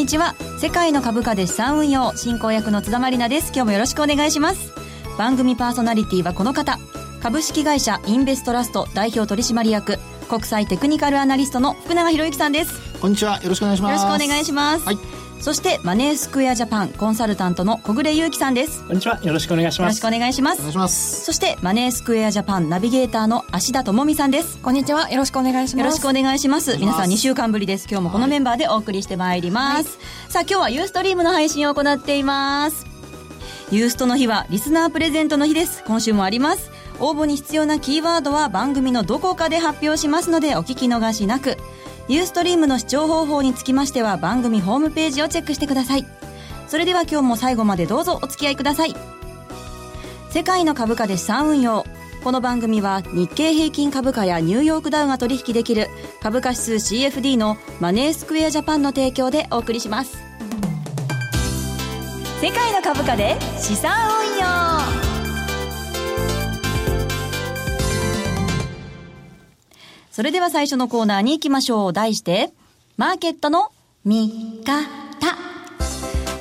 [0.00, 0.34] こんにちは。
[0.58, 3.52] 世界の株価で資産運用進行役の津田まりなです。
[3.54, 4.72] 今日もよろしくお願いします。
[5.18, 6.78] 番組パーソナリティはこの方。
[7.22, 9.98] 株式会社インベストラスト代表取締役
[10.30, 12.80] 国際テクニカルアナリストの福永博之さんです。
[12.98, 13.42] こんにちは。
[13.42, 14.02] よろしくお願いします。
[14.02, 18.84] よろしくお願いします、はいそしてマネースクエアジャパンコンサルタントの小暮祐樹さんです。
[18.84, 19.18] こんにちは。
[19.22, 19.96] よろしくお願いします。
[20.02, 20.58] よろしくお願いします。
[20.58, 21.24] お願いします。
[21.24, 24.58] そしてマネースクエアジャパンナビゲーターの芦田智美さんです。
[24.58, 25.10] こんにちは。
[25.10, 25.84] よろしくお願いします。
[25.84, 26.76] よろしくお願いします。
[26.76, 27.86] 皆さん2週間ぶりです。
[27.90, 32.86] 今日もこのメンバーでお送りしてまいります、はい、さあ今日はユーストリームの配信を行っています。
[33.70, 35.82] ユーストの日はリスナープレゼントの日です。
[35.86, 36.70] 今週もあります。
[36.98, 41.56] 応募に必要なキーワードは番組のどこかで発表しますのでお聞き逃しなく
[42.10, 46.04] ユーストリームの視聴方法につきましては番組ホームページをチェックしてください。
[46.66, 48.96] それでは今日も最後までどうぞお付き合いください。
[50.30, 51.84] 世界の株価で資産運用。
[52.24, 55.86] この番組は日経平均株価やニューヨークダウが取引できる。
[56.20, 60.18] 株価指数 CFD のマネースクエアジャパンの提供でお送りします。
[62.40, 63.92] 世界の株価で資産
[64.32, 65.09] 運用。
[70.10, 71.92] それでは最初のコーナーに行きましょう。
[71.92, 72.52] 題して、
[72.96, 73.70] マーケットの
[74.04, 75.00] 見方。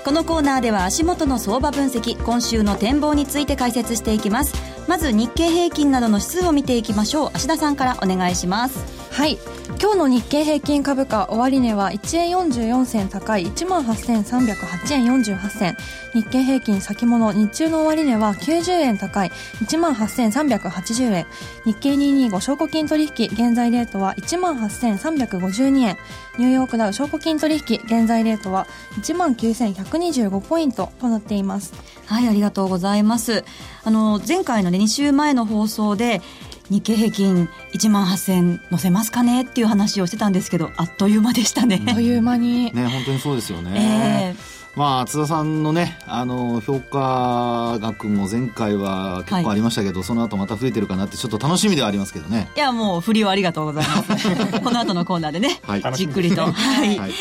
[0.04, 4.56] このコーナーでは足元の相場分析今週の展望について解説していきます
[4.88, 9.38] まず日経平均などの指数を見ていきましょう芦田さんからお願いしますはい。
[9.82, 15.78] 今日の日経平均株価終値は1円44銭高い1万8308円48銭。
[16.14, 21.26] 日経平均先物日中の終値は90円高い1万8380円。
[21.66, 25.98] 日経225証拠金取引現在レートは1万8352円。
[26.38, 28.68] ニューヨークダウ証拠金取引現在レートは
[29.02, 31.74] 1万9125ポイントとなっています。
[32.06, 33.44] はいありがとうございます。
[33.84, 36.22] あの前回のね2週前の放送で
[36.70, 39.42] 日経平均1万8000乗せますかね？
[39.42, 52.50] っていう話をしてたんですけどあっという間でしたね、あっという間にね本当にそうですよね、えーまあ、津田さんのね、あの、評価額も前回は結構ありましたけど、はい、その後また増えてるかなって、ちょっと楽しみではありますけどね。
[52.56, 54.30] いや、もう、振りをありがとうございます。
[54.64, 56.44] この後のコーナーでね、はい、じっくりと。
[56.44, 56.98] はい。
[56.98, 57.12] はい、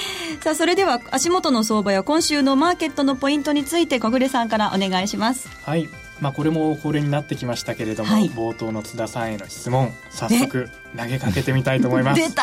[0.40, 5.48] さあ、それでは、足元の相場や今週のマーケットのポイントについて、小暮さんからお願いします。
[5.64, 5.88] はい。
[6.20, 12.20] まあ、これも恒例になってきましたけれども、はい、冒頭の津田さんへの質問早速投げかけてみたいと思います。
[12.20, 12.42] 出た。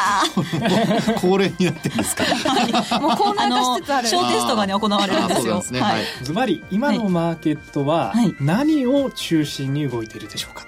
[1.19, 4.07] 恒例になってんですか、はい、もうコーナー化しつつある。
[4.07, 5.61] 小テストがね行われるんですよ。
[5.61, 5.91] ズバ、ね。
[6.35, 10.67] はい、今のマーケットは何を中心に動いているでしょうか、は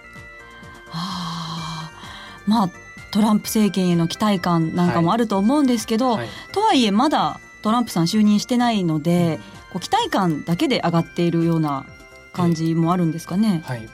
[0.91, 1.91] あ
[2.45, 2.69] まあ
[3.11, 6.19] トランプ政権への期待感なんかもあると思うんですけど、
[6.51, 9.39] とはいえまだトランプさん就任してないので、
[9.71, 11.85] こう期待感だけで上がっているような
[12.33, 13.61] 感じもあるんですかね。
[13.65, 13.87] はい。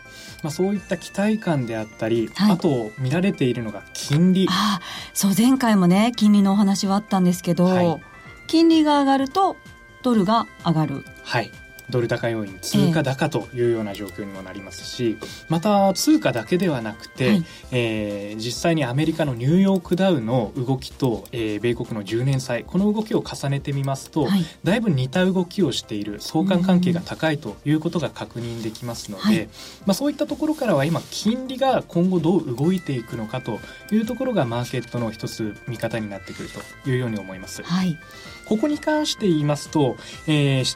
[0.43, 4.47] まあ、そういった期待感であったり、はい、あと見られているのが金利。
[4.49, 4.81] あ
[5.13, 8.01] そう前回もね金利のお話はあったんですけど、はい、
[8.47, 9.55] 金利が上がると
[10.01, 11.05] ドルが上がる。
[11.23, 11.51] はい
[11.93, 29.47] ドル高要因通貨高というような状況にもなりますし、えまた通貨だけではなくて、はい、えー、実際にアメリカのニューヨークダウの動きと、えー、米国の10年債この動きを重ねてみますと、はい、だいぶ似た動きをしている相関関係が高いということが確認できますので、はい、
[29.85, 33.59] まあ、そういったところからは今金利が今後どう動いていくのかと
[33.91, 36.49] いうところがマーケットの一つ見方になってくる
[36.83, 37.61] というように思います。
[37.61, 37.99] はい。
[38.47, 39.95] ここに関して言いますと、
[40.27, 40.75] えー、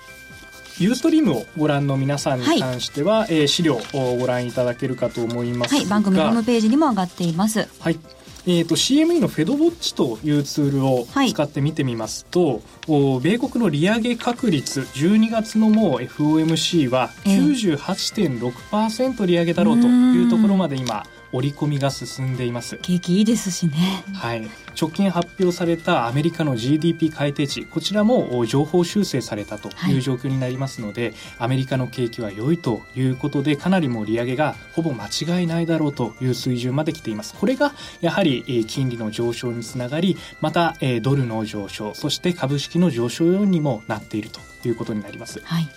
[0.79, 7.67] ユーストリームをご覧の皆さんに関しては、はい、えー、資料をご覧いただけるかと思いますが、はい、番組ホームページにも上がっています。
[7.79, 7.99] はい。
[8.49, 22.77] えーと、CME のフェドウォッチというツールを使って見てみますと、はい、米国の利上げ確率12月のもう FOMC は98.6%利上げだろうというところまで今織り込みが進んでいます。
[22.81, 24.03] 景気いいですしね。
[24.13, 24.47] はい。
[24.79, 37.33] 直近発表されたアメリカの GDP 改定値こちらも情報修正されたという状況になりますので、はい、アメリカの景気は良いということでかなりもう利上げがほぼ間違いないだろうという水準まで来ています。
[37.33, 45.41] これがやはり金利の上昇につながりまたドルの上昇そして株式の上昇要因にもなっているということになります。
[45.43, 45.67] はい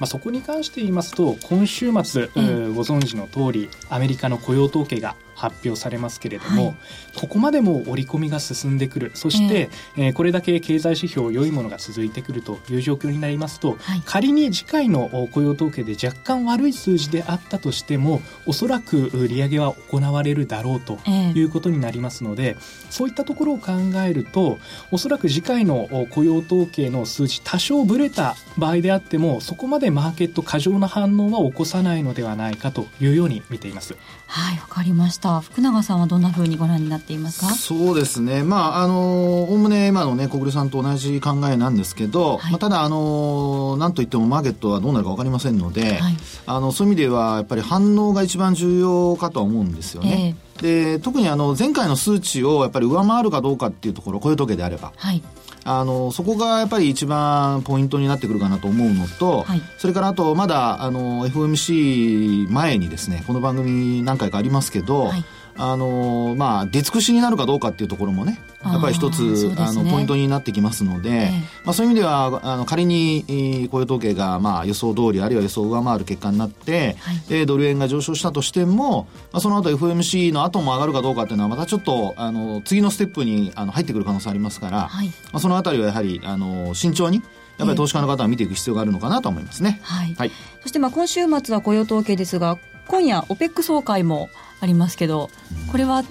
[0.00, 6.74] まあ、そこに関して言いますと今週末、うん、ご存知の通りアメリカの雇用統計が発表されますけれども、はい、
[7.16, 9.10] ここまでも織り込みが進んでくる。
[9.14, 22.56] そして、えー、えー、これだけ経済指標良いものが続いてくるという状況になりますと、はい、仮に次回の雇用統計で若干悪い数字であったとしてもおそらく利上げは行われるだろうということになりますので、えー、
[22.90, 23.72] そういったところを考
[24.06, 24.58] えると
[24.90, 33.96] おそらく次回の雇用統計の数字多少ぶれた場合であってもそこまでマーケット過剰な反応は起こさないのではないかというように見ています。
[34.32, 35.40] はいわかりました。
[35.40, 37.46] 福永さんはどんなふうにご覧になっていますか？
[37.52, 38.44] そうですね。
[38.44, 46.16] まああのおおむね今のね小暮さんと同じ考えなんですけど、はい、まあ、ただあのなんといってもマーケットはどうなるか分かりませんので、はい、
[46.46, 50.62] あのそういう意味ではやっぱり反応が一番重要かとは思うんですよね、えー、
[50.96, 55.22] で特にあの前回の数値をやっぱり上回るかどうかっていうところこういう時計であれば、はい、
[55.64, 65.24] あのそこがやっぱり一番ポイントになってくるかなと思うのと、はい、それからあとまだあの FOMC 前にですねこの番組何回かありますけど、はい
[65.62, 71.30] あのまあ、出尽くしになるかどうかっていうところもね、やっぱり一つ、あ、ね、のポイントになってきますので、ええ、
[71.64, 87.22] まあ、そういう意味ではあの仮に雇用統計がまあ予想通りあるいは予想を上回る結果になって、はい、でドル円が上昇したとしても、まあ、その後 FMC の後も上がるかどうかっていうのはまたちょっとあの次のステップにあの入ってくる可能性ありますから、はい、まあ、そのあたりはやはりあの慎重に
[87.58, 89.80] やっぱり投資家の方は見ていく必要があるのかなと思いますね。
[89.82, 90.14] はい。
[90.14, 90.32] はい、
[90.62, 94.30] そしてまあ今週末は雇用統計ですが、今夜 OPEC 総会も
[94.60, 95.30] ありますけど、
[95.70, 96.02] これは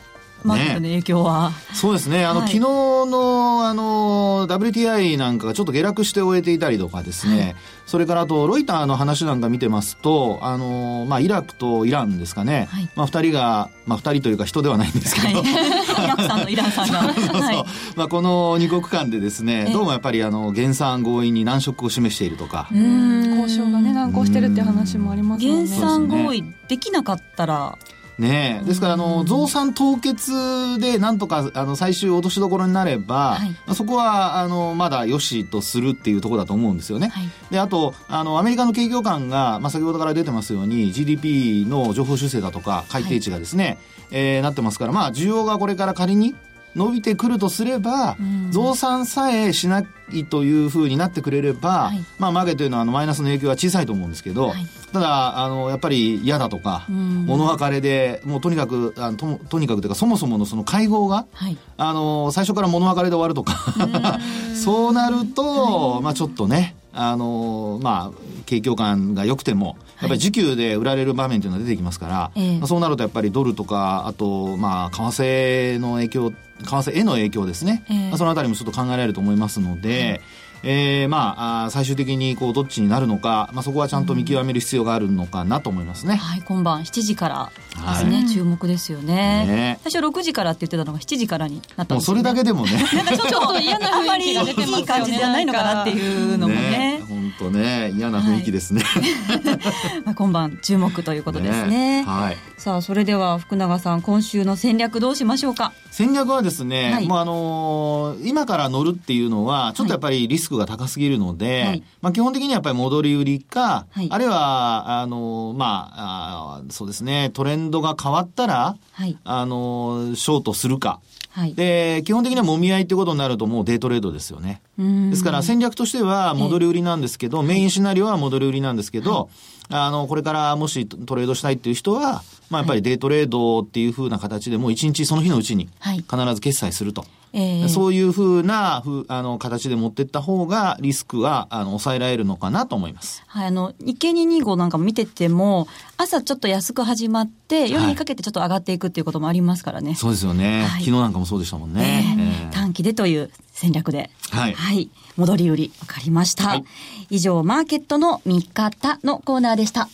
[0.43, 2.25] マーケットの影響は、ね、そうですね。
[2.25, 7.55] あの、はい、昨日のあの WTI なんかがちょっと下落して終えていたりとかですね、はい、
[7.85, 17.01] それからあとロイターの話なんか見てますとあの、まあ、イラクとイランですかね、はい、まあ、2人が、まあ、2人というか人ではないんですけど、 イラクさんとイランさんが。
[17.01, 17.65] そうそうそう、
[17.95, 22.69] まあ、この2国間でですねどうもやっぱりあの減産合意に難色を示しているとか。
[22.71, 25.67] 交渉がね難航してるっていう話もありますもんね。
[25.67, 27.77] 減産合意できなかったら
[28.19, 30.31] ねですからあの増産凍結
[30.79, 37.07] でなんとかあの最終落としどころになれば、はい、そこはあのまだよしとするっていうところだと思うんですよね。
[37.07, 43.77] はい、であとあのアメリカの景況感が、まあ、先ほどから出てますように GDP の情報修正だとか改定値がですね、はい、
[44.11, 46.35] えー、なってますからまあ需要がこれから仮に
[46.75, 48.15] 伸びてくるとすれば、
[48.51, 64.19] 増産さえしないというふうになってくれれば、はい、まあ、マーケットというのはあのマイナスの影響は小さいと思うんですけど、はい、ただあのやっぱり嫌だとか、物別れでもうとにかくあのととにかくというかそもそものその会合が、はい、あの最初から物別れで終わるとか。
[64.59, 80.21] そうなると、まあ、ちょっとねあのまあ景況感が良くてもやっぱり需給で売られる場面というのが出てきますから、はい、まあ、そうなるとやっぱりドルとかあとまあ為替の影響為替への影響ですね、えー、まあ、そのあたりもちょっと考えられると思いますので、
[80.63, 89.45] えー、まあ最終的にこうどっちになるのか、まあ、そこはちゃんと見極める必要があるのかなと思いますね、はい、今晩7時からですね、はい、注目ですよね。
[89.45, 89.79] ね。
[89.83, 92.71] 最初6時からって言ってたのが7時からになったんです、ね、もうそれだけでも ね。
[92.93, 94.79] なんかちょっと嫌な雰囲気が出てますよね。
[94.79, 96.99] いい感じじゃないのかなっていうのもね。
[97.09, 105.73] 本当ね嫌な雰囲気ですね、はい、まあ今晩注目ということですね、ね、はい、さあそれでは福永さん今週の戦略どうしましょうか？
[105.91, 118.77] 戦略はですね、はい、もうあのー、今から乗るっていうのはちょっとやっぱりリスクが高すぎるので、はい、まあ基本的にはやっぱり戻り売りか、はい、あるいは、あのー、まああ、そうですね、トレンドが変わったら、
[119.23, 120.99] あのー、ショートするか。
[121.31, 124.61] はい、で、基本的にはもみ合いってことになるともうデイトレードですよね。
[124.77, 129.29] ですから戦略としては戻り売りなんですけど、メインシナリオは戻り売りなんですけど、
[129.69, 135.69] あの、これからもしトレードしたいっていう人は、まあやっぱりデイトレードっていうふうな形でもう一日その日のうちに
[136.09, 137.05] 必ず決済すると。
[137.31, 143.23] えー、そういうふうなふあの形で持っていった方がリスクはあの抑えられるのかなと思います。
[143.27, 145.67] はい、あの日経225なんかも見てても
[145.97, 149.89] 朝ちょっと安く始まって夜にかけてちょっと上がっていくっていうこともありますからね。
[149.89, 152.15] はい、そうですよね、はい、昨日なんかもそうでしたもんね。
[152.17, 154.09] えー、えー、短期でという戦略で。
[154.31, 154.53] はい。
[154.53, 154.89] はい。
[155.17, 156.47] 戻り売り、わかりました。
[156.47, 156.65] はい、
[157.09, 159.89] 以上、マーケットの見方のコーナーでした。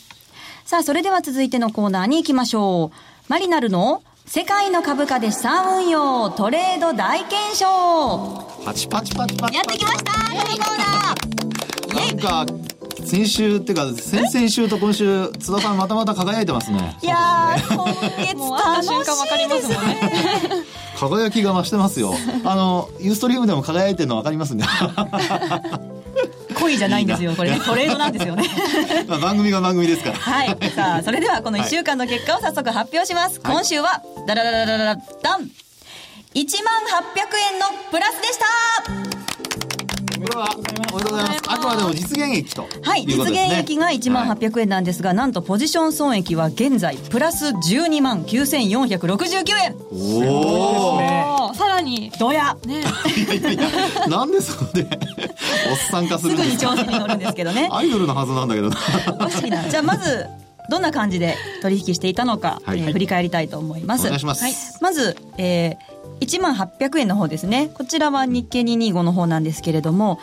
[0.66, 2.98] さあ、それでは続いてのコーナーに行きましょう。
[3.28, 8.44] マリナルの世界の株価で資産運用トレード大検証。
[8.66, 9.56] パチパチパチパチ。
[9.56, 12.26] やってきましたこのコーナー。
[12.26, 16.98] なんか先週っていうか先々週と今週津田さんまたまた輝いてますね。
[17.04, 19.78] いやー今月楽しいですね。
[20.98, 22.16] 輝きが増してますよ。
[22.44, 24.66] あのユーストリームでも輝いてるの分かりますね
[26.66, 27.34] 恋じゃないんですよ。
[27.36, 28.44] これねトレードなんですよね。
[29.08, 30.18] まあ番組が番組ですから。
[30.18, 30.58] はい。
[30.76, 35.50] さあ それではこの1週間の結果を早速発表します、はい、今週はダラダラダラダダン。
[36.34, 38.40] 1万800円のプラスでし
[39.10, 39.15] た
[40.26, 41.42] これはおめでとうございます。
[41.48, 49.76] あくまでも実現益と、ね、はい実現益が1万800円なんですが、はい、なんとポジション損益は現在プラス12万9469円。
[49.92, 52.12] おおさらに。
[52.20, 52.82] どやね。
[52.82, 54.84] いやいやいやなんでそこで
[55.70, 56.76] おっさん化するんですか？
[56.76, 57.70] すぐに調子に乗るんですけどね。
[57.72, 58.78] アイドルのはずなんだけどな。
[59.70, 60.26] じゃあまず
[60.70, 64.06] どんな感じで取引していたのか、はい、えー、振り返りたいと思います。
[64.06, 64.44] お願いします。
[64.44, 65.78] はい、まず、えー、
[66.20, 67.70] 1万800円の方ですね。
[67.74, 70.20] こちらは日経225の方なんですけれども、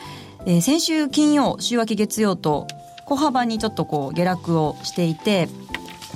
[0.47, 2.67] えー、先週金曜、週明け月曜と
[3.05, 5.49] 小幅にちょっとこう下落をしていて、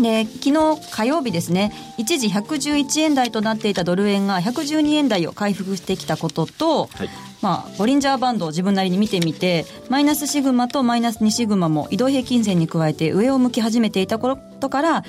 [0.01, 7.09] で昨日火曜日ですね一時111円台となっていたドル円が112円台を回復してきたことと、はい、
[7.41, 15.05] まあ、ボリンジャーバンドを自分なりに見てみてマイナスシグマとマイナス2シグマも移動平均線に加えて上を向き始めていたことから、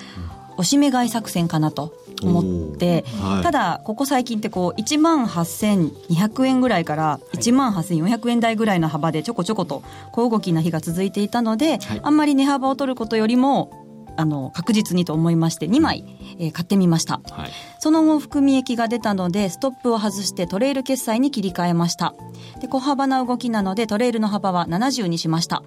[0.54, 1.94] 押し目買い作戦かなと
[2.24, 13.88] 思って、はい、ただここ最近ってこう1万8200円ぐらいから1万8400円台ぐらいの幅でちょこちょこと小動きな日が続いていたので、はい、あんまり値幅を取ることよりも
[14.20, 16.04] あの確実にと思いまして2枚、
[16.40, 22.16] えー、買ってみました、はい、その後含み益が出たのでストップを外してトレイル決済に切り替えました。
[22.60, 25.62] で小幅な動きなのでトレイルの幅は70にしました。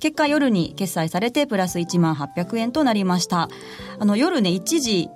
[0.00, 3.48] 結果夜に決済されてプラス1万800円となりました。
[4.00, 5.08] あの夜ね一時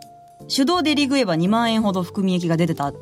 [0.48, 2.92] 手動でリグえば2万円ほど含み益が出てた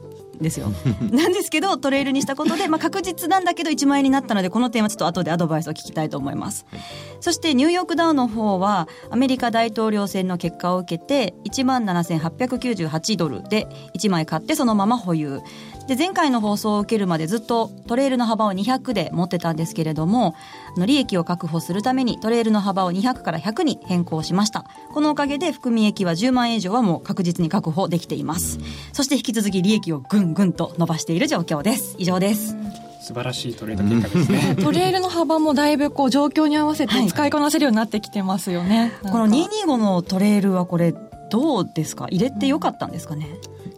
[0.40, 0.72] ですよ。
[1.12, 6.80] なんですけどトレイルにしたことで、まあ、確実なんだけど1万円になったのでこの点はちょっと後でアドバイスを聞きたいと思います、はい、
[7.20, 15.40] そしてニューヨークダウの方はアメリカ大統領選の結果を受けて1万7898ドルで1枚買ってそのまま保有
[15.86, 20.34] で前回の放送を受けるまでずっとトレイルの幅を200で持ってたんですけれども
[20.76, 24.64] の利益を確保するためにトレイルの幅を200から100に変更しました。
[24.92, 28.58] このおかげで含み益は10万円以上はもう確実に確保できています。
[28.92, 31.96] そして引き続き利益をぐんぐんと伸ばしている状況です。
[31.98, 32.56] 以上です。
[33.02, 40.94] 素晴らしいトレード結果ですね、トレイルの幅もだいぶこう状況に合わせて使いこなせるようになってきてますよね、はい、この225のトレイルはこれ
[41.30, 42.06] どうですか？
[42.10, 43.26] 入れてよかったんですかね、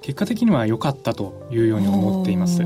[0.06, 2.62] 結果的には良かったというように思っています。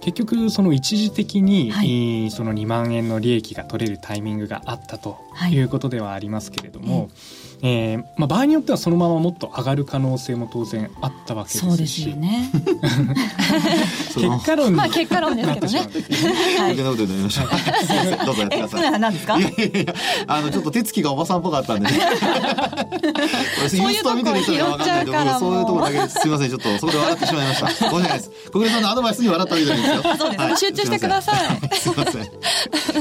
[0.00, 5.16] 結局その一時的に、はい、その2万円の利益が取れるタイミングがあったと
[5.52, 5.58] い。
[5.60, 7.12] うことではありますけれども、はいえ。
[7.12, 7.43] ー
[8.16, 12.50] まあ、場合によってはそのままもっと上がる可能性も当然あったわけですしそうですよね
[14.14, 15.88] 結果論まあ結果論ですけどね
[16.58, 17.44] はい、 なことになりました。
[18.24, 19.00] どうぞやってください。
[19.00, 19.38] 何ですか？
[19.38, 19.94] いやいやいや、
[20.26, 22.00] あのちょっと手つきがおばさんっぽかったんで、ね。
[23.68, 27.90] そういうとこ見てる人が分かんないけど、そういうところだけですみません、ちょっとそこで笑ってしまいました。
[27.90, 28.30] ごめんなさいです。
[28.52, 30.02] 小暮さんのアドバイスに笑ったわけじゃないですよ。
[30.18, 30.42] そうです。
[30.42, 31.76] はい、集中してください。
[31.76, 32.22] すみません。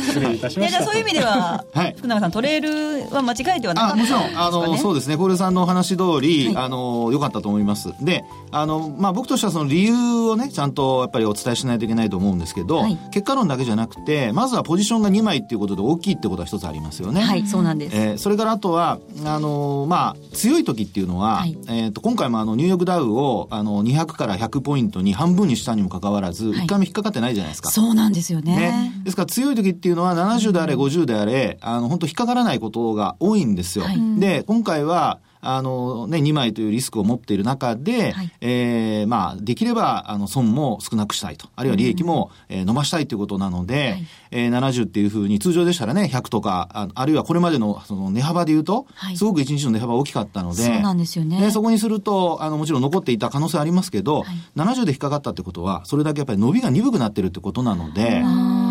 [0.01, 0.77] 失礼いたしました。
[0.79, 2.69] じゃそういう意味では、はい、福永さんトレイル
[3.11, 5.17] は間違いではなかったもちろんあのそうですね。
[5.17, 7.93] 小暮さんのお話通り、あの良かったと思います。
[8.01, 9.93] で、あのまあ僕としてはその理由
[10.29, 17.21] をねちゃんとやっぱりお伝えしないといけないと思うんですけど、はい、結果論だけじゃなくてまずはポジションが2枚っていうことで大きいってことは一つありますよね。
[17.21, 27.69] はいそうなんです、えー、それからあとはあのまあ強い時っていうのは、はい、えーと、今回もあのニューヨークダウをあの200から100ポイントに半分にしたにもかかわらず、一回も引っかかってないじゃないですか。
[27.69, 33.85] そうなんですよね、ね、ですから強い時っていうのは70であれ50であれあの本当引っかからないことが多いんですよ。
[34.17, 51.51] で今回はあの、ね、2枚というリスクを持っている中で、はい、えー、まあ、できれば、あの、損も少なくしたいと、あるいは利益も、うん、えー、伸ばしたいということなので、はい、えー、70っていうふうに、通常でしたらね、100とか、ああるいはこれまでの、その、値幅で言うと、はい、すごく1日の値幅大きかったので、そうなんですよね。
[51.51, 58.62] そこにすると、あの、もちろん残っていた可能性ありますけど、はい、70で引っかかったってことは、それだけやっぱり伸びが鈍くなってるってことなので、あ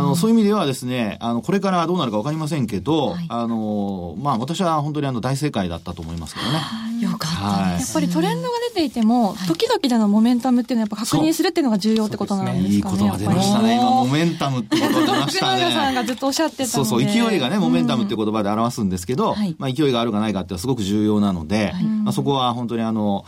[0.00, 6.60] の、そういう意味ではですね、あの、これからどうなるかわかりませんけど、はい、あの、まあ、私は本当にあの、大正解だったと思いますけどね。
[7.00, 12.68] よかった、はい、やっぱりトレンドが出ていても、時々でのモメンタムっていうのはやっぱ確認するっていうのが重要ってことなんですかね。
[12.68, 13.74] ねいい言葉出ましたね。
[13.76, 15.70] 今、モメンタムって言葉出ましたね。
[15.74, 23.24] さんがずっとおっしゃってたそうそう、勢いがね、モメンタムって言葉で表すんですけど、うん、まあ、勢いがあるかないかってすごく重要なので、はい、まあ、そこは本当にあの、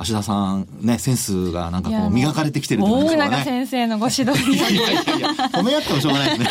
[0.00, 6.50] 芦田さん、ね、センスがなんかこう磨かれてきてるというか、ね、大永先生のご指導いやいやいやいや、褒め合ってもしょうがないです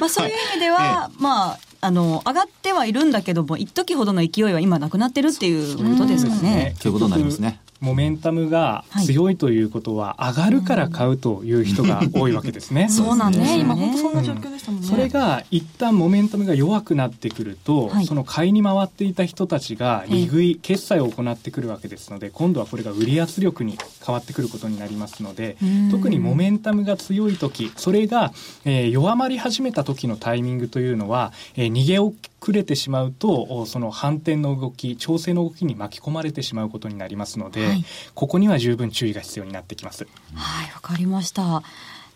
[0.00, 6.74] まあそういう意味では、は い、まあ、あの、上がってはいるんだけども、一時ほどの勢いは今なくなってるっていうことですかね。
[6.80, 7.60] そういうことになりますね。
[7.80, 12.88] モメンタムが強いということは、上がるから買うという人が多いわけですね。
[12.88, 13.58] そうなんですね。
[13.58, 14.86] 今本当そんな状況でしたもんね。
[14.86, 25.56] それが一旦モメンタムが弱くなってくると、はい、その買いに回っていた人たちが利食い、決済を行ってくるわけですので、今度はこれが売り圧力に変わってくることになりますので、
[25.90, 28.32] 特にモメンタムが強い時、それが、
[28.64, 32.14] えー、弱まり始めた時のタイミングというのは、えー、逃げ遅
[32.52, 37.84] れてしまうと、その反転の動き、調整の動きに巻き込まれてしまうことになりますので、はい、
[38.14, 40.06] ここには十分注意が必要になってきます。
[40.34, 41.62] はい、わかりました。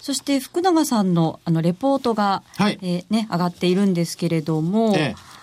[0.00, 4.94] そして福永さんのあのレポートが、はい、えー、ね上がっているんですけれども。
[4.96, 5.39] ええ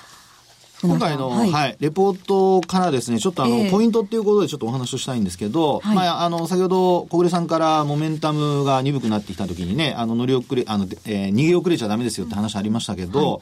[0.83, 13.41] 今回の、はい、はい、レポートからですね、ちょっとあの、えー、ポイントっていうことでちょっとお話をしたいんですけど、はい、まあ、あの、先ほど小暮さんからモメンタムが鈍くなってきた時にね、あの、乗り遅れ、あの、えー、逃げ遅れちゃダメですよって話ありましたけど、はい。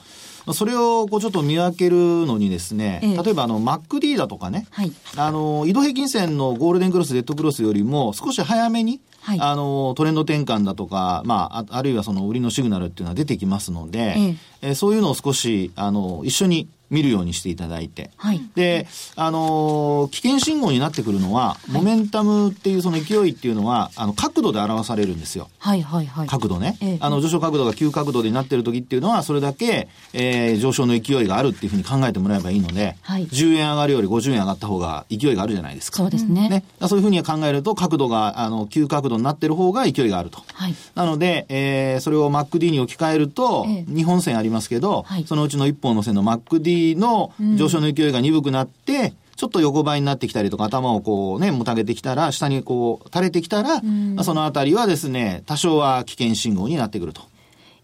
[0.54, 14.70] それをこうちょっと見分けるのにですね、ええ、例えばあの MacD だとかね、はい、あの移動平均線のゴールデンクロス、レッドクロスよりも少し早めに、はい、あのトレンド転換だとか、まあ、あるいはその売りのシグナルっていうのは出てきますので、ええ。
[14.70, 18.12] えそういうのを少しあの一緒に見るようにしていただいて。
[18.18, 25.50] はい、で、あのー、危険信号になってくるのは、モメンタムっていうその勢いっていうのは、あの、角度で表されるんですよ。
[25.60, 26.28] はいはいはい。
[26.28, 26.78] 角度ね。
[26.82, 35.98] ええ、あの、上昇角度が急角度になってる時っていうのは、それだけ、えー、上昇の勢いがあるっていうふうに考えてもらえばいいので、はい、10円上がるより50円上がった方が勢いがあるじゃないですか。
[35.98, 36.50] そうですね。
[36.50, 36.64] ね。
[36.82, 40.44] そういうふうに考えると、角度が、あの、急角度になってる方が勢いがあると。
[40.54, 40.76] はい。
[40.96, 57.22] なので、えー、それを MacD に置き換えると、ええ、2本線ありますけど、はい、そのうちの1本の線の MacD の上昇の勢いが鈍くなって、ちょっと横ばいになってきたりとか、頭をこうね、もたげてきたら、下にこう垂れてきたら、まあ、そのあたりはですね、多少は危険信号になってくると。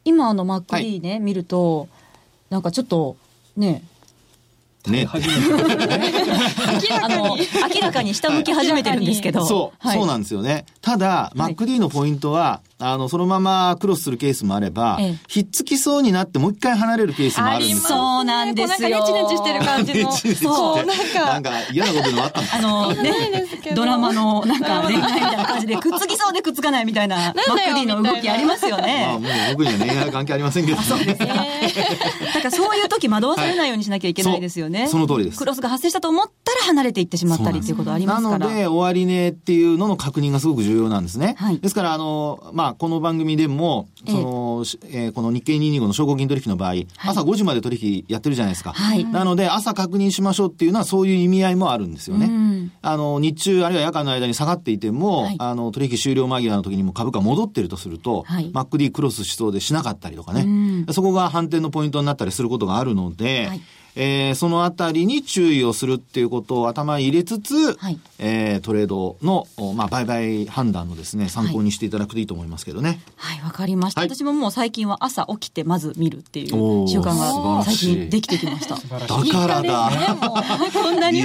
[0.05, 1.88] 今あの MacD ね、はい、見ると、
[2.50, 3.17] なんかちょっと、
[3.57, 3.83] ね、
[4.89, 5.07] ね。
[7.03, 9.45] あの、明らかに下向き始めてるんですけど。
[9.45, 10.65] そう、はい、そうなんですよね。
[10.81, 18.89] ただ、MacD のポイントは、あの、そのままクロスするケースもあれば、ええ、ひっつきそうになってもう一回離れるケースもあるんですそうなんですよ。
[18.89, 20.11] なんかネチネチしてる感じの。
[20.35, 21.25] そう、なんか。
[21.25, 23.45] なんか嫌なこともあったあの、ね、
[23.75, 29.05] ドラマのなんか 恋愛みたいな感じで、 くっつきそうでくっつかないみたいな、マックディの動きありますよね。
[29.07, 30.83] まあもう僕には恋愛関係ありませんけど、ね。
[30.83, 31.25] そうですか。
[31.25, 31.45] だか
[32.43, 34.88] らそういう時惑わされないようにしなきゃいけないですよね。
[34.88, 35.38] その通りです。
[35.38, 38.38] クロスが発生したと思ったら離れていってしまったりっていうことありますから。
[38.39, 41.35] なので、終値っていうのの確認がすごく重要なんですね。
[41.38, 48.73] はい、ですから、あの、まあ、この番組でも、その、えー、この日経225の証拠金取引の場合、はい、朝5時まで取引やってるじゃないですか。
[48.73, 52.71] はい、なので、朝確認しましょうっていうのはそういう意味合いもあるんですよね。
[52.81, 63.61] あの、日中あるいは夜間の間に下がっていても、はい、あの、取引終了間際の時にも株価戻ってるとすると、はい、MacD クロスしそうでしなかったりとかね、そこが反転のポイントになったりすることがあるので、はい
[63.95, 73.01] えー、そのあたりに注意をするっていうことを頭に入れつつ、はい、えー、トレードの、まあ、売買判断のですね、参考にしていただくといいと思いますけどね。
[73.18, 76.50] はい、わ、はい、かりました、はい、私ももう最近は朝起きてまず見るっていう
[76.87, 78.75] 習慣が最近できてきました。
[78.75, 79.89] だからだ。
[79.92, 81.24] ね、もうこんなに、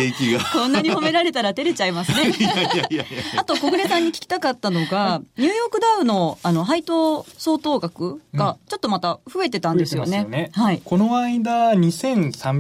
[0.53, 2.31] こんなに褒められたら照れちゃいますね。
[2.38, 3.05] いやいやいやいや
[3.37, 10.19] あと、小暮さんに聞きたかったのが、ニューヨークダウのあの配当相当額がちょっとまた増えてたんですよね。
[10.19, 10.83] うん、よねはい。
[10.85, 11.75] この間、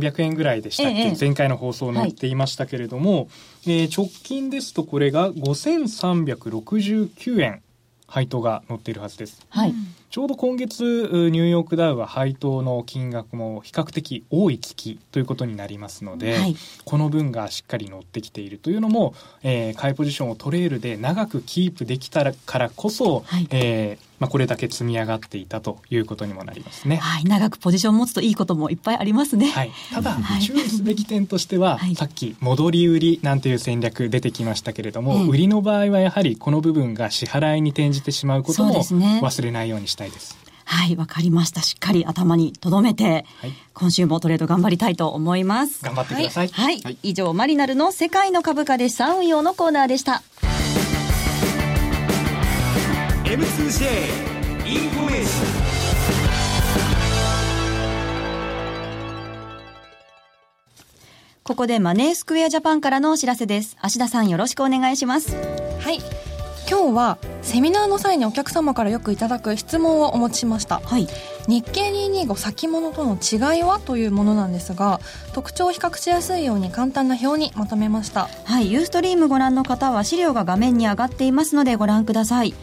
[0.00, 3.26] 2300円ぐらいでしたっけ、ええ、前回の放送載っていましたけれども、はい、
[3.82, 7.62] えー、直近ですとこれが5369円
[8.06, 9.44] 配当が載っているはずです。
[9.48, 9.74] はい。
[10.10, 26.96] ちょうど今月ニューヨークダウは配当の金額も比較的多い月ということになりますので、はい、この分がしっかり乗ってきているというのも、えー、買いポジションをトレールで長くキープできたからこそ、はい、えー、まあ、これだけ積み上がっていたということにもなりますね。
[26.96, 29.50] はい、長くポジションを持つといいこともいっぱいありますね。
[29.50, 40.36] はい、ただ、注意すべき点としては、はい、さっき戻り売りなんていう戦略出てきましたけれども、売りの場合はやはりこの部分が支払いに転じてしまうことも忘れないようにしたいです。
[40.64, 41.62] はい、わかりました。
[41.62, 45.82] しっかり頭に留めて、はい、今週もトレード頑張りたいと思います。
[45.84, 46.48] 頑張ってください。
[46.48, 46.80] はい。
[46.80, 50.22] はい、以上、マリナルの世界の株価で資産運用のコーナーでした。
[53.24, 54.26] M2J
[54.66, 55.66] インフォメーション
[61.46, 63.76] ここでマネースクエアジャパンからのお知らせです。
[63.80, 65.36] 芦田さんよろしくお願いします。
[65.80, 66.00] はい。
[66.68, 71.06] 今日はセミナーの際にお客様からよくいただく質問をお持ちしました、はい、
[71.46, 75.00] 日経225先物との違いはというものなんですが
[75.32, 78.28] 特徴を比較しやすいように簡単な表にまとめました。
[78.44, 78.72] はい。
[78.72, 82.54] ユーストリームご覧の方は資料が画面に上がっていますのでご覧ください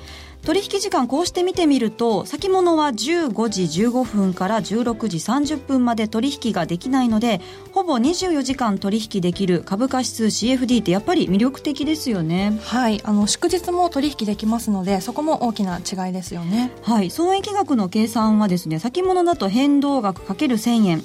[0.45, 7.39] 取引時間こうして見てみると先物は15時15分から16時30分まで取引ができないので
[7.71, 12.59] ほぼ24時間取引できる株価指数 CFD ってやっぱり魅力的ですよね。
[12.63, 13.01] はい。
[13.03, 16.71] あの祝日も取引できますのでそこも大きな違いですよね。
[16.81, 17.09] はい。
[17.09, 21.03] 損益額の計算はですね先物だと変動額かける1000円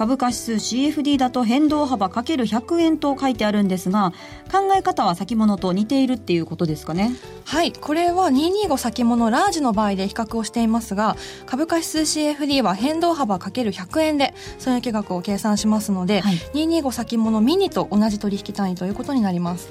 [0.00, 4.14] 株価指数 CFD だと変動幅かける100円と書いてあるんですが
[4.50, 7.10] 考え方は先物と似ているっていうことですかね。
[7.44, 7.72] はい。
[7.72, 19.68] これは225先物ラージの場合で比較をしていますが株価指数 CFD は変動幅かける100円で損益額を計算しますので、はい、225先物ミニと同じ取引単位ということになります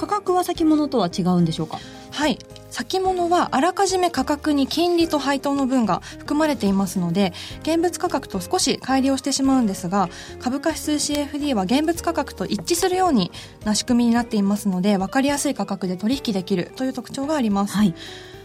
[0.00, 1.78] 価格は先物とは違うんでしょうか？
[2.10, 2.38] はい。
[2.70, 7.32] 先物はあらかじめ価格に金利と配当の分が含まれていますので
[7.62, 10.08] 現物価格と少し乖離をしてしまうんですが
[10.38, 13.32] 株価指数 CFD は現物価格と一致するように
[13.64, 17.94] な仕組みになっていますので分かりやすい価格で取引できるという特徴があります、はい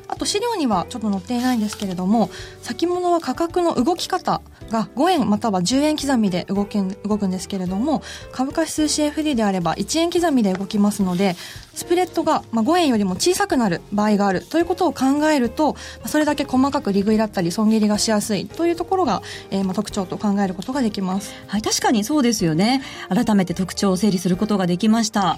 [0.07, 2.29] あと資料にはちょっと載っていないんですけれども
[2.61, 11.35] 先物は価格の動き方が5円または10円刻みで動け動くんですけれども株価指数 CFD であれば1円刻みで動きますので
[11.75, 22.81] スプレッドが、5円よりも小さくなる場合があるということを考えるとそれだけ細かく利食いだったり損切りがしやすいというところが、えー、まあ特徴と考えることができます、はい、確かにそうですよね。
[23.09, 25.37] 改めて特徴を整理することができました。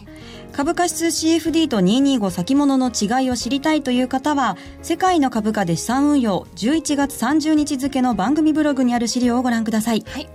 [0.51, 10.29] 株価指数 CFD と225先物の違いを知りたいという方は世界の株価で資産運用11月30日付の番組ブログにある資料をご覧ください、はい、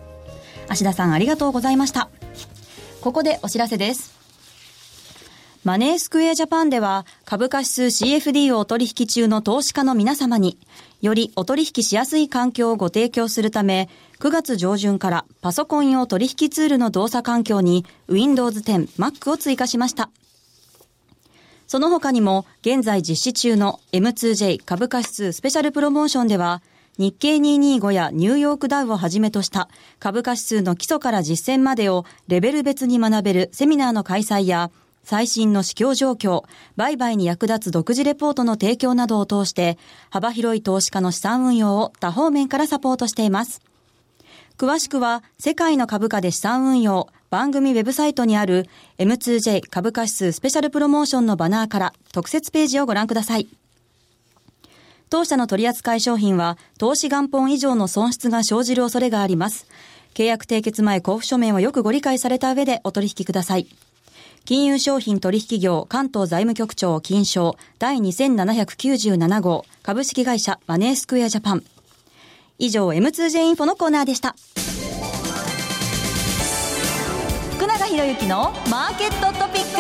[0.69, 2.09] 芦田さんありがとうございました。
[3.03, 4.23] ここでお知らせです。
[5.65, 10.59] マネースクエアジャパンでは株価指数 CFD をお取引中の投資家の皆様に
[11.01, 20.11] よりお取引しやすい環境をご提供するため9月上旬からパソコン用取引ツールの動作環境に Windows 10 Mac を追加しました。
[21.73, 26.61] その他にも現在実施中の M2J 株価指数スペシャルプロモーションでは
[26.99, 34.71] 日経225やニューヨークダウをはじめとした株価指数の基礎から実践までをレベル別に学べるセミナーの開催や
[35.03, 36.45] 最新の市況状況、
[36.77, 39.79] 売買に役立つ独自レポートの提供などを通して、
[40.11, 43.63] 幅広い投資家の資産運用を多方面からサポートしています。
[44.59, 48.69] 詳しくは、世界の株価で資産運用、番組ウェブサイトにある
[48.99, 53.49] M2J 株価指数スペシャルプロモーションのバナーから特設ページをご覧ください。
[55.09, 59.67] 当社の取扱い商品は、投資元本以上の損失が生じる恐れがあります。
[60.13, 63.67] 契約締結前交付書面をよくご理解された上でお取引ください。
[64.45, 71.65] 金融商品取引業関東財務局長金賞第2797号株式会社マネースクエアジャパン。
[72.59, 74.37] 以上 M2J インフォのコーナーでした。
[77.93, 79.79] 博之のマーケットトピック。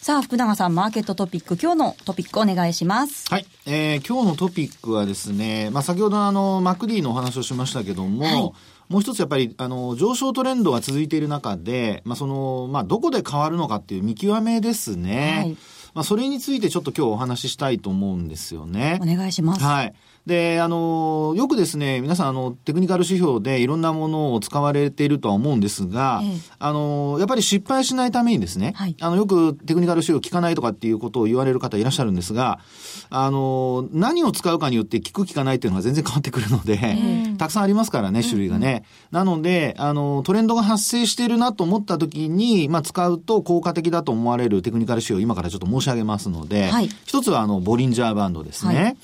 [0.00, 3.32] さあ、福永さん、マーケットトピック、今日のトピックお願いします。
[3.32, 3.46] はい。
[3.66, 8.52] えー、今日のトピックはですね、まあ、先ほどあの、マクディのお話をしましたけども、はい
[8.90, 15.34] もう一つやっぱり、あの、上昇トレンドが続いている中で、まあ、その、まあ、どこで変わるのかっていう見極めですね。
[15.38, 15.56] はい、
[15.94, 18.98] まあ、それについてちょっと今日お話ししたいと思うんですよね。
[19.00, 19.62] お願いします。
[19.62, 19.94] はい。
[20.26, 32.60] で、あの、よくですね、皆さん、あの、テクニカル指標でいろんなものを使われているとは思うんですが、ええ、あの、やっぱり失敗しないためにですね、はい、あの、よくテクニカル指標聞かないとかっていうことを言われる方いらっしゃるんですが、
[33.08, 38.84] あの、何を使うかによって聞く聞かないっていうのが全然変わってくるので、え、たくさんありますからね、種類がね。
[39.10, 48.74] なので、あの、トレンドが発生しているなと思った時に、まあ、使うと効果的だと思われるテクニカル指標を今からちょっと申し上げますので、はい、一つは、あの、ボリンジャーバンドですね。
[48.76, 48.96] はい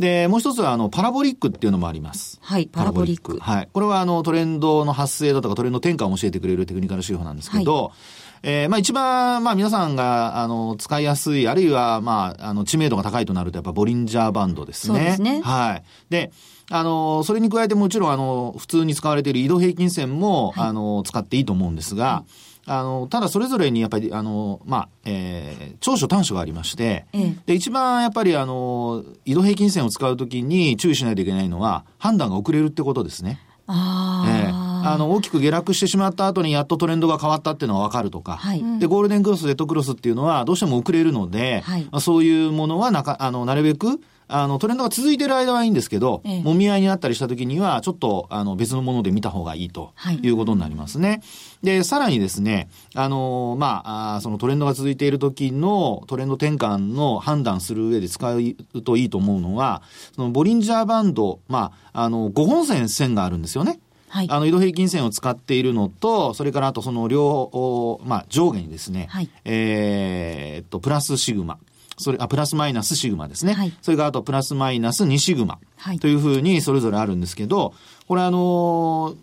[0.00, 2.38] で、もう一つは、あの、パラボリックっていうのもあります。
[2.42, 3.38] はい、パラボリック。
[3.38, 3.68] はい。
[3.70, 7.92] これは、あの、トレンドの発生だとか、トレンド転換を教えてくれるテクニカル指標なんですけど、はい、
[8.42, 14.98] えー、まあ一番、まあ皆さんが、あの、使いやすい、あるいは、まあ、あの、知名度が高いとなると、やっぱボリンジャーバンドですね。
[14.98, 15.42] そうですね。
[15.42, 15.82] はい。
[16.08, 16.32] で、
[16.70, 33.40] あの、それに加えてもちろん、あの、普通に使われている移動平均線も、はい、あの、使っていいと思うんですが、はいあの、ただそれぞれにやっぱり、あの、まあ、えー、長所短所がありまして、ええ、で、一番やっぱりあの、移動平均線を使うときに注意しないといけないのは、判断が遅れるってことですね。
[33.66, 51.08] あえーあの、大きく下落してしまった後にやっとトレンドが変わったっていうのはわかるとか、はい、で、ゴールデンクロス、デッドクロスっていうのはどうしても遅れるので、はい、まあ、そういうものはなか、あの、なるべく、あの、トレンドが続いてる間はいいんですけど、ええ、もみ合いになったりした時には、ちょっと、あの、別のもので見た方がいいということになりますね。
[51.08, 51.20] はい、
[51.66, 58.42] で、さらにですね、あの、まあ、あそのトレンドが続いている時のトレンド転換の判断する上で使う
[58.82, 59.82] といいと思うのは、
[60.14, 63.80] そのボリンジャーバンド、まあ、あの、5本線線があるんですよね。
[64.10, 71.58] はい、あの移動平均線を使っているのと、それからあとその両、まあ、上下にですね、はい、えっと、プラスシグマ。
[72.00, 73.52] それ、あ、プラスマイナスシグマですね。
[73.52, 75.58] はい、それからあとプラスマイナス2シグマ。
[75.76, 77.74] はい、というふうにそれぞれあるんですけど、
[78.08, 79.16] これあのー、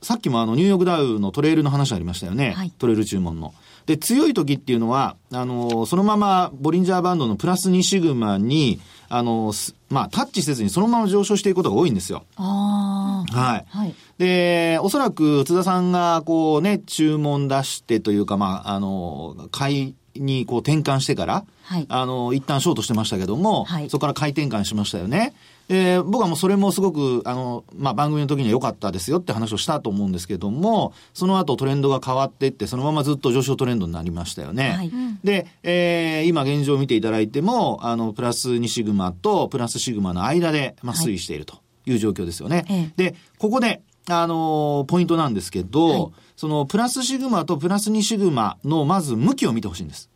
[0.00, 2.52] さっきもあのニューヨークダウのトレールの話ありましたよね。
[2.52, 3.52] はい、トレール注文の。
[3.86, 9.52] で、強い時っていうのは、あの、そのままボリンジャーバンドのプラス2シグマに、あの、
[9.88, 12.24] まあ、タッチせずにそのまま上昇していくことが多いんですよ。
[12.36, 13.34] ああ。
[13.34, 13.64] はい。
[13.66, 13.94] はい。
[14.18, 25.34] で、おそらく津田さんがこうね、注文出してというか、まあ、あの、買いにこう転換してから、はい、あの、一旦ショートしてましたけども、はい、そこから回転換しましたよね。
[25.68, 34.70] えー、僕はもうそれもすごく、あの、まあ、番組の時には良かったですよって話をしたと思うんですけども、その後トレンドが変わっていって、そのままずっと上昇トレンドになりましたよね。
[34.70, 34.90] はい、
[35.22, 42.64] で、えー、今現状を見ていただいても、あの、プラス2シグマとプラスシグマの間で、まあ、推移しているという状況ですよね。
[42.66, 50.08] はい、で、ここで、あのー、ポイントなんですけど、はい、その、プラスシグマとプラス2シグマの、まず、向きを見てほしいんです。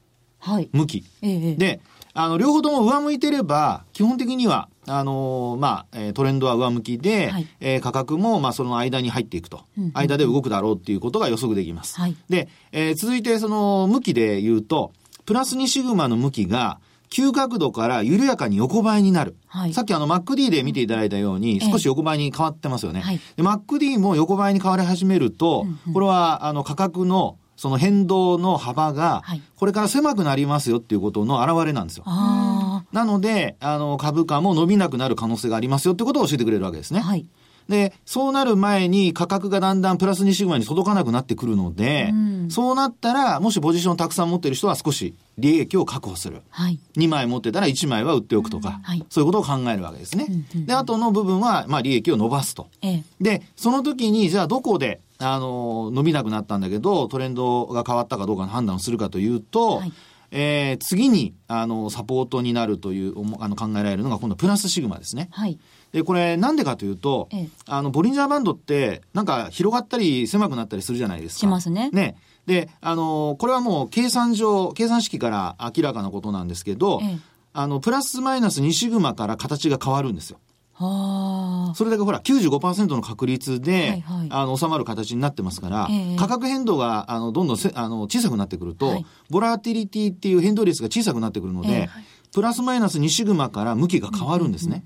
[0.43, 0.69] はい。
[0.73, 1.05] 向き。
[1.23, 1.81] ええ、で、
[2.15, 11.99] あの、両方とも上向いてれば、基本的には、あのー、まあ、トレンドは上向きで、はい、えー、価格も、まあ、その間に入っていくと、うんうん、間で動くだろうっていうことが予測できます。
[12.01, 14.93] はい、で、えー、続いて、その、向きで言うと、
[15.25, 19.37] プラス2シグマの向きが、急角度から緩やかに横ばいになる。
[19.47, 23.01] はい、さっきあの MacD で見ていただいたように少し横ばいに変わってますよね。
[23.01, 29.23] はい、MacD も横ばいに変わり始めると、これはあの価格のその変動の幅が、
[29.55, 32.03] これから狭くなりますよっていうことの表れなんですよ。
[32.05, 36.99] なので、あの、株価も伸びなくなる可能性がありますよってことを教えてくれるわけですね。
[36.99, 37.25] はい。
[37.69, 46.43] で、そうなる前に価格がだんだんプラス2シグマに届かなくなってくるので、うん、そうなったら、もしポジションたくさん持ってる人は少し利益を確保する。
[46.51, 50.27] はい、2枚持ってたら1枚は売っておくとか、うんはい、そういうことを考えるわけですね。
[50.29, 52.67] うんうん、で、あとの部分は、まあ利益を伸ばすと。
[52.83, 59.93] ええ、で、その時に、じゃあどこで、あの、伸びなくなったんだけど、トレンドが変わったかどうかの判断をするかというと、はい
[60.35, 65.29] えー、次に、あの、サポートになるという、あの、考えられるのが、今度プラスシグマですね。
[65.31, 65.59] はい。
[65.93, 71.41] で、これ、なんでかというと、ええ、あの、ボリンジャーバンドって、なんか、広がったり、狭くなったりするじゃないですか。
[71.41, 71.91] しますね。
[71.91, 72.17] ね。
[72.47, 77.19] で、あの、これはもう、計算上、計算式から明らかなことなんですけど、え、
[77.53, 80.39] あの、プラスマイナス2シグマから形が変わるんですよ。
[80.79, 94.85] それだけほら95%の確率で、はいはい、あの収まる形になってますから、えー、価格変動があのどんどんせあの小さくなってくると、はい、ボラティリティっていう変動率が小さくなってくるので、えープラスマイナス2シグマから向きが変わるんですね。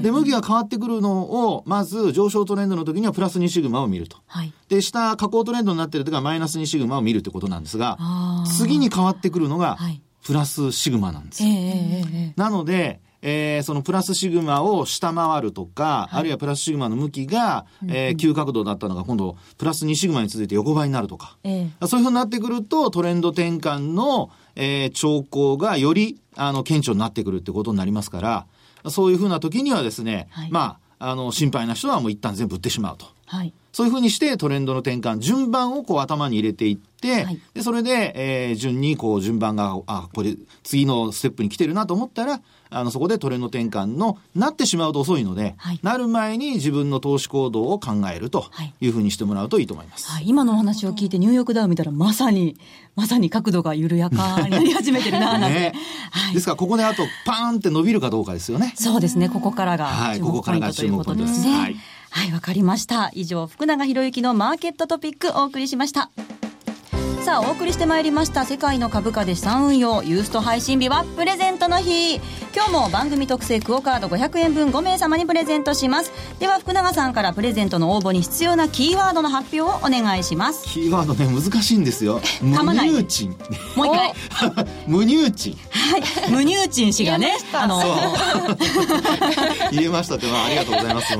[0.00, 4.18] で、向きが変わってくるのを、まず上昇トレンドの時にはプラス2シグマを見ると。
[4.26, 7.98] はい、で、下、下降トレンドになってる時はマイナス2シグマを見るってことなんですが、
[8.56, 9.76] 次に変わってくるのが、
[10.24, 11.48] プラスシグマなんですよ。
[11.50, 28.46] えー、なので、えー、そのプラスシグマを下回るとか、はい、あるいはプラスシグマの向きが、えー、急角度だったのが今度、プラス2シグマに続いて横ばいになるとか、えー、そういうふうになってくると、トレンド転換の、えー、兆候がより、あの、顕著になってくるってことになりますから、
[28.90, 33.06] そういうふうな時にはですね、はい、まあ、あの、心配な人はもう一旦全部売ってしまうと。
[33.26, 33.54] はい。
[33.72, 48.46] そういうふうにしてトレンドの転換、順番をこう頭に入れていって、はい、で、それで、えー、順にこう順番が、あ、これ、次のステップに来てるなと思ったら、あの、そこでトレンド転換の、なってしまうと遅いので、はい、なる前に自分の投資行動を考えると
[48.80, 50.10] いうふうにしてもらうといいと思います。
[50.10, 52.56] はい、今のお話を聞いてニューヨークダウ見たらまさに、
[52.96, 55.58] まさに角度が緩やかになり始めてるな、なんて。
[55.58, 55.74] ね
[56.10, 58.72] はい、ですから、ここであと、パーンって伸びるかどうかですよね。
[58.76, 61.58] そうですね、ここからが注目ポイントということですね。
[61.58, 61.76] はい、
[62.10, 63.10] はい、わかりました。
[63.14, 66.10] 以上、福永博之のマーケットトピックお送りしました。
[67.24, 72.20] さあお送りしてまいりました世界の株価で資産運用ユースト配信日はプレゼントの日。
[72.54, 76.12] 今日も番組特製クオカード500円分5名様にプレゼントします。
[76.38, 80.68] では福永さんからプレゼントの応募に必要なキーワードの発表をお願いします。
[80.68, 82.20] キーワードね難しいんですよ。
[82.40, 83.34] 無入賃。
[83.74, 84.14] もう一回。
[84.86, 85.58] 無入賃。
[85.70, 86.30] はい。
[86.30, 87.80] 無入賃氏がねあの
[89.72, 91.16] 入れ ましたってありがとうございます。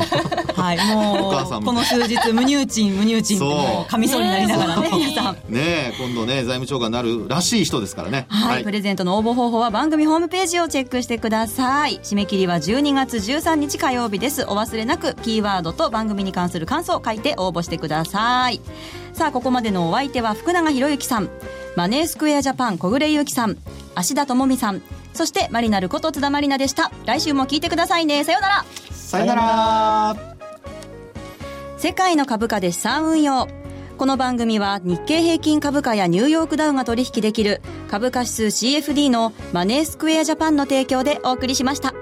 [0.61, 5.37] はいもうこの数日無入賃無入賃ってもう噛みそうになりながらね皆さん。
[5.49, 8.27] ね今度ね、財務長官になるらしい人ですからね。
[8.29, 12.01] はい、はい、プレゼントの応募方法は番組ホームページをチェックしてください。
[12.03, 14.45] 締め切りは12月13日火曜日です。
[14.45, 18.61] お忘れなく、キーワードと番組に関する感想を書いて応募してください。
[19.13, 21.29] さあ、ここまでのお相手は福永博之さん、
[21.77, 23.57] マネースクエアジャパン小暮ゆきさん、
[23.95, 26.91] 芦田智美さん、そしてマリナルこと津田まりなでした。
[27.07, 28.25] 来週も聞いてくださいね。
[28.25, 28.65] さようなら。
[28.91, 30.17] さようなら。
[31.79, 33.47] 世界の株価で資産運用。
[33.97, 41.95] この番組は日経平均株価やニューヨークダウが取引できる株価指数 CFD のマネースクエアジャパンの提供でお送りしました。